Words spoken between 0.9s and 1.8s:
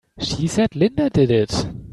did it!